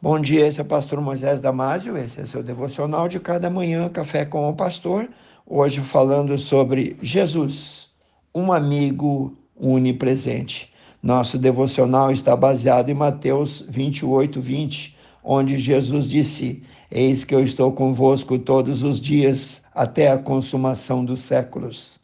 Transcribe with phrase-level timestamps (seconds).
[0.00, 3.88] Bom dia, esse é o pastor Moisés Damásio, esse é seu devocional de cada manhã,
[3.88, 5.08] Café com o Pastor.
[5.44, 7.88] Hoje falando sobre Jesus,
[8.32, 10.72] um amigo onipresente.
[11.02, 17.72] Nosso devocional está baseado em Mateus 28, 20, onde Jesus disse: Eis que eu estou
[17.72, 21.98] convosco todos os dias até a consumação dos séculos.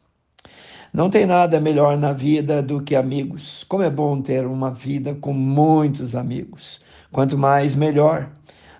[0.92, 3.64] Não tem nada melhor na vida do que amigos.
[3.68, 6.82] Como é bom ter uma vida com muitos amigos.
[7.14, 8.28] Quanto mais, melhor.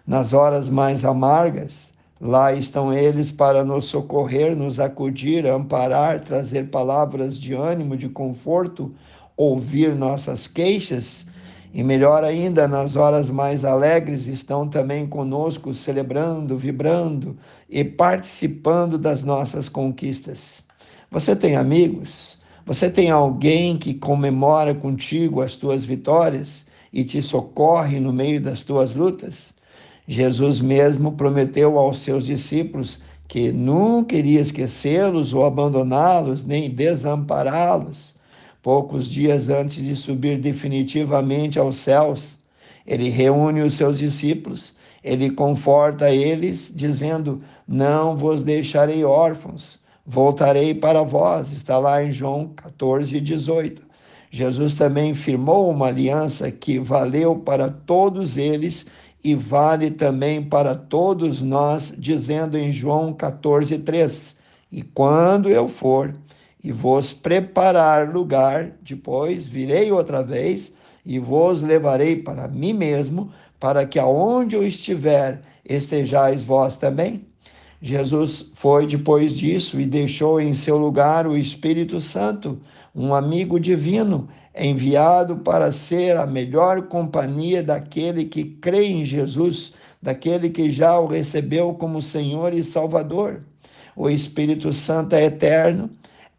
[0.04, 7.38] Nas horas mais amargas, lá estão eles para nos socorrer, nos acudir, amparar, trazer palavras
[7.38, 8.92] de ânimo, de conforto,
[9.36, 11.24] ouvir nossas queixas.
[11.72, 17.36] E melhor ainda, nas horas mais alegres, estão também conosco, celebrando, vibrando
[17.70, 20.64] e participando das nossas conquistas.
[21.08, 22.36] Você tem amigos?
[22.66, 26.64] Você tem alguém que comemora contigo as tuas vitórias?
[26.94, 29.52] E te socorre no meio das tuas lutas?
[30.06, 38.14] Jesus mesmo prometeu aos seus discípulos que nunca iria esquecê-los ou abandoná-los, nem desampará-los.
[38.62, 42.38] Poucos dias antes de subir definitivamente aos céus,
[42.86, 51.02] ele reúne os seus discípulos, ele conforta eles, dizendo: Não vos deixarei órfãos, voltarei para
[51.02, 51.50] vós.
[51.52, 53.83] Está lá em João 14, 18.
[54.34, 58.84] Jesus também firmou uma aliança que valeu para todos eles
[59.22, 64.34] e vale também para todos nós, dizendo em João 14, 3:
[64.72, 66.12] E quando eu for
[66.64, 70.72] e vos preparar lugar, depois virei outra vez
[71.06, 77.24] e vos levarei para mim mesmo, para que aonde eu estiver estejais vós também.
[77.80, 82.58] Jesus foi depois disso e deixou em seu lugar o Espírito Santo,
[82.94, 90.48] um amigo divino, enviado para ser a melhor companhia daquele que crê em Jesus, daquele
[90.48, 93.42] que já o recebeu como Senhor e Salvador.
[93.96, 95.90] O Espírito Santo é eterno,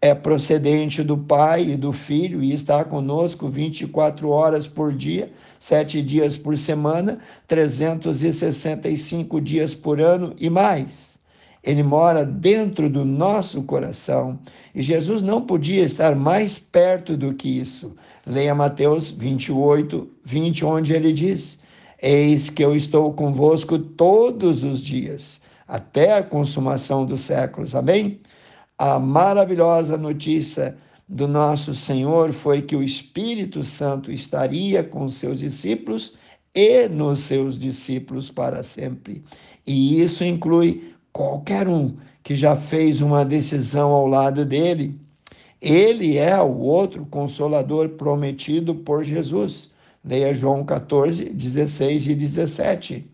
[0.02, 6.02] é procedente do Pai e do Filho e está conosco 24 horas por dia, sete
[6.02, 11.14] dias por semana, 365 dias por ano e mais.
[11.65, 14.39] Ele mora dentro do nosso coração.
[14.73, 17.95] E Jesus não podia estar mais perto do que isso.
[18.26, 21.58] Leia Mateus 28, 20, onde ele diz:
[22.02, 27.73] Eis que eu estou convosco todos os dias, até a consumação dos séculos.
[27.73, 28.20] Amém?
[28.77, 30.77] A maravilhosa notícia
[31.08, 36.14] do nosso Senhor foi que o Espírito Santo estaria com seus discípulos
[36.53, 39.23] e nos seus discípulos para sempre.
[39.65, 44.99] E isso inclui qualquer um que já fez uma decisão ao lado dele.
[45.61, 49.70] Ele é o outro consolador prometido por Jesus.
[50.03, 53.09] Leia João 14, 16 e 17.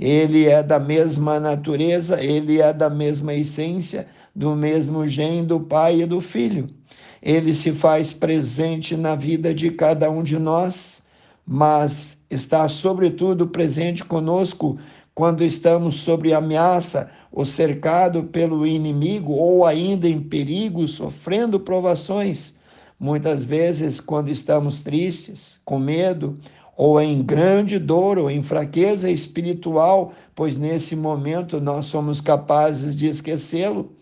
[0.00, 6.00] Ele é da mesma natureza, ele é da mesma essência, do mesmo gênio do Pai
[6.00, 6.70] e do Filho.
[7.20, 11.02] Ele se faz presente na vida de cada um de nós,
[11.46, 14.78] mas está sobretudo presente conosco
[15.14, 22.54] quando estamos sob ameaça ou cercado pelo inimigo ou ainda em perigo, sofrendo provações.
[22.98, 26.38] Muitas vezes, quando estamos tristes, com medo,
[26.76, 33.06] ou em grande dor, ou em fraqueza espiritual, pois nesse momento nós somos capazes de
[33.06, 33.92] esquecê-lo,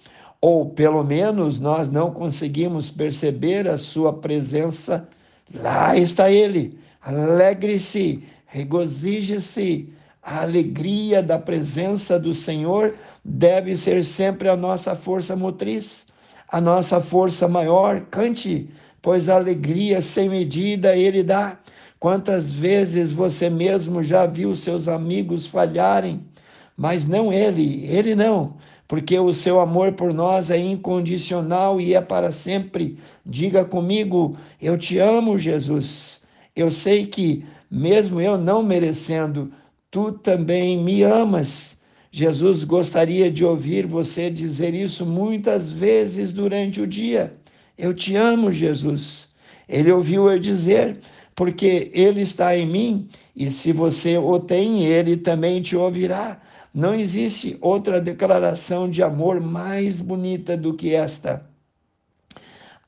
[0.41, 5.09] ou pelo menos nós não conseguimos perceber a sua presença,
[5.53, 6.79] lá está ele.
[7.03, 9.89] Alegre-se, regozije-se
[10.23, 12.95] a alegria da presença do Senhor
[13.25, 16.07] deve ser sempre a nossa força motriz,
[16.49, 18.03] a nossa força maior.
[18.11, 18.69] Cante,
[19.01, 21.59] pois a alegria sem medida Ele dá.
[21.99, 26.25] Quantas vezes você mesmo já viu seus amigos falharem,
[26.77, 28.57] mas não Ele, Ele não,
[28.89, 32.99] porque o seu amor por nós é incondicional e é para sempre.
[33.25, 36.21] Diga comigo: Eu te amo, Jesus.
[36.57, 39.53] Eu sei que, mesmo eu não merecendo,
[39.91, 41.77] tu também me amas.
[42.13, 47.33] Jesus gostaria de ouvir você dizer isso muitas vezes durante o dia.
[47.77, 49.29] Eu te amo, Jesus.
[49.69, 50.99] Ele ouviu eu dizer,
[51.35, 56.41] porque ele está em mim, e se você o tem, ele também te ouvirá.
[56.75, 61.50] Não existe outra declaração de amor mais bonita do que esta.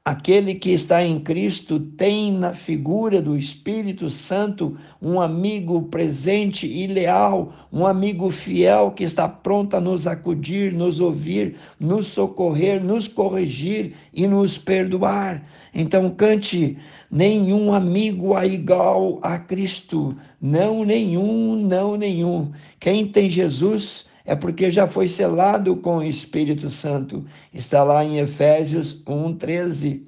[0.04, 6.88] Aquele que está em Cristo tem na figura do Espírito Santo um amigo presente e
[6.88, 13.06] leal, um amigo fiel que está pronto a nos acudir, nos ouvir, nos socorrer, nos
[13.06, 15.40] corrigir e nos perdoar.
[15.72, 16.76] Então cante:
[17.08, 22.50] nenhum amigo é igual a Cristo, não nenhum, não nenhum.
[22.80, 27.24] Quem tem Jesus é porque já foi selado com o Espírito Santo.
[27.52, 30.06] Está lá em Efésios 1:13.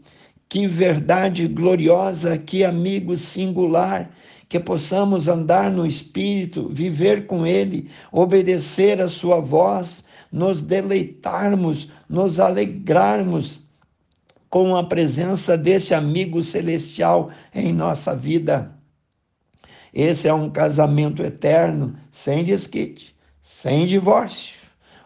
[0.49, 4.11] Que verdade gloriosa, que amigo singular,
[4.49, 12.39] que possamos andar no Espírito, viver com Ele, obedecer a Sua voz, nos deleitarmos, nos
[12.39, 13.61] alegrarmos
[14.49, 18.73] com a presença desse amigo celestial em nossa vida.
[19.93, 23.14] Esse é um casamento eterno, sem desquite
[23.45, 24.57] sem divórcio.